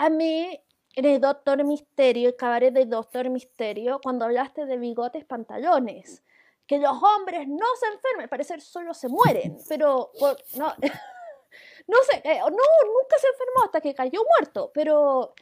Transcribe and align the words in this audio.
a 0.00 0.08
mí, 0.08 0.58
en 0.94 1.04
el 1.04 1.20
Doctor 1.20 1.62
Misterio, 1.62 2.30
el 2.30 2.36
cabaret 2.36 2.72
del 2.72 2.88
Doctor 2.88 3.28
Misterio, 3.28 4.00
cuando 4.02 4.24
hablaste 4.24 4.64
de 4.64 4.78
bigotes, 4.78 5.26
pantalones, 5.26 6.22
que 6.66 6.78
los 6.78 7.02
hombres 7.02 7.46
no 7.46 7.66
se 7.78 7.86
enferman, 7.86 8.22
al 8.22 8.28
parecer 8.30 8.62
solo 8.62 8.94
se 8.94 9.08
mueren, 9.08 9.58
pero 9.68 10.10
no, 10.56 10.66
no 11.86 11.96
sé, 12.10 12.22
eh, 12.24 12.38
no, 12.40 12.48
nunca 12.50 13.18
se 13.20 13.28
enfermó 13.28 13.64
hasta 13.64 13.82
que 13.82 13.94
cayó 13.94 14.22
muerto, 14.38 14.70
pero 14.72 15.34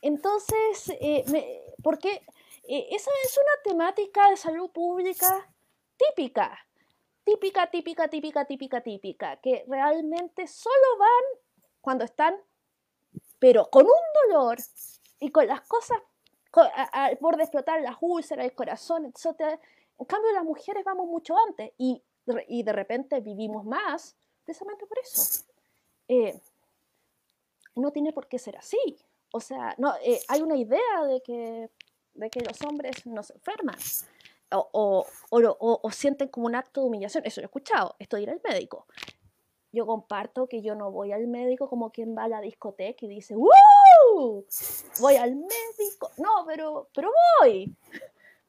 entonces, 0.00 0.90
eh, 1.00 1.74
¿por 1.82 1.98
qué? 1.98 2.22
Eh, 2.68 2.86
esa 2.92 3.10
es 3.24 3.36
una 3.36 3.62
temática 3.72 4.30
de 4.30 4.36
salud 4.36 4.70
pública 4.70 5.50
típica, 5.96 6.56
típica, 7.24 7.68
típica, 7.68 8.08
típica, 8.08 8.44
típica, 8.44 8.80
típica, 8.80 9.36
que 9.40 9.64
realmente 9.66 10.46
solo 10.46 10.98
van 10.98 11.40
cuando 11.80 12.04
están, 12.04 12.36
pero 13.44 13.68
con 13.68 13.84
un 13.84 14.30
dolor 14.30 14.56
y 15.20 15.28
con 15.28 15.46
las 15.46 15.60
cosas 15.68 15.98
por 17.20 17.38
explotar 17.38 17.82
las 17.82 17.98
úlceras, 18.00 18.46
el 18.46 18.54
corazón, 18.54 19.04
etc. 19.04 19.60
En 19.98 20.06
cambio, 20.06 20.32
las 20.32 20.44
mujeres 20.44 20.82
vamos 20.82 21.06
mucho 21.06 21.34
antes 21.46 21.72
y, 21.76 22.02
y 22.48 22.62
de 22.62 22.72
repente 22.72 23.20
vivimos 23.20 23.66
más 23.66 24.16
precisamente 24.46 24.86
por 24.86 24.98
eso. 24.98 25.44
Eh, 26.08 26.40
no 27.74 27.90
tiene 27.90 28.14
por 28.14 28.28
qué 28.28 28.38
ser 28.38 28.56
así. 28.56 28.78
O 29.30 29.40
sea, 29.40 29.74
no, 29.76 29.94
eh, 30.02 30.22
hay 30.28 30.40
una 30.40 30.56
idea 30.56 31.04
de 31.06 31.20
que, 31.20 31.68
de 32.14 32.30
que 32.30 32.40
los 32.40 32.58
hombres 32.62 33.04
no 33.04 33.22
se 33.22 33.34
enferman 33.34 33.76
o, 34.52 35.06
o, 35.28 35.90
sienten 35.90 36.28
como 36.28 36.46
un 36.46 36.54
acto 36.54 36.80
de 36.80 36.86
humillación. 36.86 37.26
Eso 37.26 37.42
lo 37.42 37.44
he 37.44 37.48
escuchado, 37.48 37.94
esto 37.98 38.16
de 38.16 38.22
ir 38.22 38.30
al 38.30 38.40
médico. 38.42 38.86
Yo 39.74 39.86
comparto 39.86 40.46
que 40.46 40.62
yo 40.62 40.76
no 40.76 40.92
voy 40.92 41.10
al 41.10 41.26
médico 41.26 41.68
como 41.68 41.90
quien 41.90 42.16
va 42.16 42.24
a 42.24 42.28
la 42.28 42.40
discoteca 42.40 43.04
y 43.04 43.08
dice, 43.08 43.34
¡Woo! 43.34 44.46
Voy 45.00 45.16
al 45.16 45.34
médico. 45.34 46.10
No, 46.16 46.44
pero, 46.46 46.88
pero 46.94 47.10
voy 47.40 47.74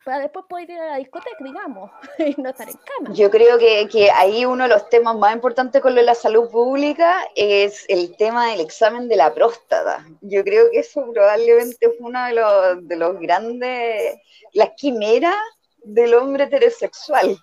para 0.05 0.19
después 0.19 0.45
poder 0.47 0.69
ir 0.69 0.79
a 0.79 0.91
la 0.91 0.97
discoteca, 0.97 1.43
digamos, 1.43 1.89
y 2.19 2.39
no 2.39 2.51
estar 2.51 2.69
en 2.69 2.77
cama. 2.77 3.13
Yo 3.15 3.31
creo 3.31 3.57
que, 3.57 3.87
que, 3.91 4.11
ahí 4.11 4.45
uno 4.45 4.65
de 4.65 4.69
los 4.69 4.87
temas 4.87 5.17
más 5.17 5.33
importantes 5.33 5.81
con 5.81 5.95
lo 5.95 6.01
de 6.01 6.05
la 6.05 6.13
salud 6.13 6.49
pública 6.51 7.27
es 7.35 7.85
el 7.89 8.15
tema 8.15 8.51
del 8.51 8.61
examen 8.61 9.09
de 9.09 9.15
la 9.15 9.33
próstata. 9.33 10.05
Yo 10.21 10.43
creo 10.43 10.69
que 10.69 10.79
eso 10.79 11.11
probablemente 11.11 11.89
fue 11.97 12.07
uno 12.07 12.23
de 12.23 12.33
los, 12.33 12.87
de 12.87 12.95
los 12.95 13.19
grandes, 13.19 14.19
las 14.53 14.69
quimeras 14.77 15.35
del 15.83 16.13
hombre 16.13 16.43
heterosexual. 16.43 17.35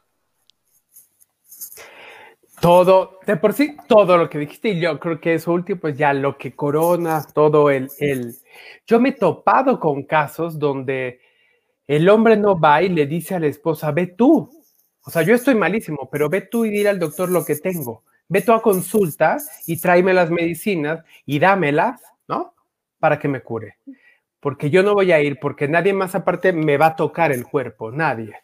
Todo, 2.62 3.18
de 3.26 3.36
por 3.36 3.54
sí, 3.54 3.76
todo 3.88 4.16
lo 4.16 4.30
que 4.30 4.38
dijiste, 4.38 4.68
y 4.68 4.78
yo 4.78 5.00
creo 5.00 5.20
que 5.20 5.34
eso 5.34 5.52
último, 5.52 5.80
pues 5.80 5.98
ya 5.98 6.12
lo 6.12 6.38
que 6.38 6.54
corona, 6.54 7.26
todo 7.34 7.70
el, 7.70 7.90
el... 7.98 8.36
Yo 8.86 9.00
me 9.00 9.08
he 9.08 9.12
topado 9.12 9.80
con 9.80 10.04
casos 10.04 10.60
donde 10.60 11.18
el 11.88 12.08
hombre 12.08 12.36
no 12.36 12.60
va 12.60 12.80
y 12.80 12.88
le 12.88 13.06
dice 13.06 13.34
a 13.34 13.40
la 13.40 13.48
esposa, 13.48 13.90
ve 13.90 14.06
tú. 14.06 14.48
O 15.04 15.10
sea, 15.10 15.22
yo 15.22 15.34
estoy 15.34 15.56
malísimo, 15.56 16.08
pero 16.08 16.28
ve 16.28 16.42
tú 16.42 16.64
y 16.64 16.70
dile 16.70 16.90
al 16.90 17.00
doctor 17.00 17.30
lo 17.30 17.44
que 17.44 17.56
tengo. 17.56 18.04
Ve 18.28 18.42
tú 18.42 18.52
a 18.52 18.62
consulta 18.62 19.38
y 19.66 19.80
tráeme 19.80 20.14
las 20.14 20.30
medicinas 20.30 21.02
y 21.26 21.40
dámelas, 21.40 22.00
¿no? 22.28 22.54
Para 23.00 23.18
que 23.18 23.26
me 23.26 23.40
cure. 23.40 23.78
Porque 24.38 24.70
yo 24.70 24.84
no 24.84 24.94
voy 24.94 25.10
a 25.10 25.20
ir, 25.20 25.40
porque 25.40 25.66
nadie 25.66 25.94
más 25.94 26.14
aparte 26.14 26.52
me 26.52 26.76
va 26.76 26.86
a 26.86 26.96
tocar 26.96 27.32
el 27.32 27.44
cuerpo, 27.44 27.90
nadie. 27.90 28.36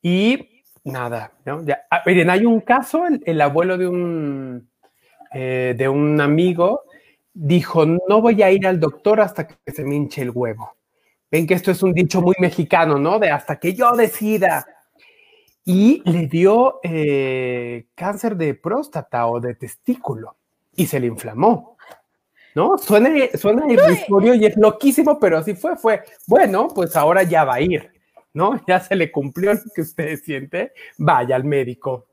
Y 0.00 0.57
nada, 0.88 1.32
¿no? 1.44 1.64
Ya, 1.64 1.86
ah, 1.90 2.02
miren, 2.04 2.30
hay 2.30 2.44
un 2.44 2.60
caso, 2.60 3.04
el, 3.24 3.40
abuelo 3.40 3.78
de 3.78 3.86
un, 3.88 4.70
eh, 5.32 5.74
de 5.76 5.88
un 5.88 6.20
amigo 6.20 6.82
dijo, 7.32 7.86
no 7.86 8.20
voy 8.20 8.42
a 8.42 8.50
ir 8.50 8.66
al 8.66 8.80
doctor 8.80 9.20
hasta 9.20 9.46
que 9.46 9.72
se 9.72 9.84
me 9.84 9.94
hinche 9.94 10.22
el 10.22 10.30
huevo. 10.30 10.76
Ven 11.30 11.46
que 11.46 11.54
esto 11.54 11.70
es 11.70 11.82
un 11.82 11.92
dicho 11.92 12.20
muy 12.20 12.34
mexicano, 12.40 12.98
¿no? 12.98 13.18
De 13.18 13.30
hasta 13.30 13.56
que 13.56 13.74
yo 13.74 13.92
decida. 13.92 14.66
Y 15.64 16.02
le 16.10 16.26
dio 16.26 16.80
eh, 16.82 17.88
cáncer 17.94 18.36
de 18.36 18.54
próstata 18.54 19.26
o 19.26 19.38
de 19.38 19.54
testículo 19.54 20.36
y 20.74 20.86
se 20.86 20.98
le 20.98 21.06
inflamó. 21.06 21.76
¿No? 22.54 22.78
Suena, 22.78 23.10
suena 23.34 23.70
irrisorio 23.70 24.34
y 24.34 24.46
es 24.46 24.56
loquísimo, 24.56 25.20
pero 25.20 25.38
así 25.38 25.54
fue, 25.54 25.76
fue, 25.76 26.02
bueno, 26.26 26.68
pues 26.74 26.96
ahora 26.96 27.22
ya 27.22 27.44
va 27.44 27.54
a 27.54 27.60
ir, 27.60 27.92
¿no? 28.34 28.52
Ya 28.68 28.80
se 28.80 28.96
le 28.96 29.10
cumplió 29.10 29.54
lo 29.54 29.60
que 29.74 29.82
usted 29.82 30.18
siente, 30.18 30.72
vaya 30.98 31.36
al 31.36 31.44
médico. 31.44 32.06